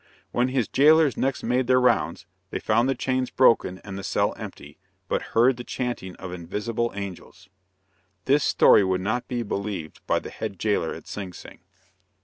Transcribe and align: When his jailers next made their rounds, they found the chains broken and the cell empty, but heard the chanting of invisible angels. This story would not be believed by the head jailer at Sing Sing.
When 0.31 0.47
his 0.47 0.67
jailers 0.67 1.15
next 1.15 1.43
made 1.43 1.67
their 1.67 1.79
rounds, 1.79 2.25
they 2.49 2.57
found 2.57 2.89
the 2.89 2.95
chains 2.95 3.29
broken 3.29 3.77
and 3.83 3.99
the 3.99 4.03
cell 4.03 4.33
empty, 4.35 4.79
but 5.07 5.21
heard 5.37 5.57
the 5.57 5.63
chanting 5.63 6.15
of 6.15 6.33
invisible 6.33 6.91
angels. 6.95 7.49
This 8.25 8.43
story 8.43 8.83
would 8.83 9.01
not 9.01 9.27
be 9.27 9.43
believed 9.43 10.01
by 10.07 10.17
the 10.17 10.31
head 10.31 10.57
jailer 10.57 10.91
at 10.95 11.05
Sing 11.05 11.33
Sing. 11.33 11.59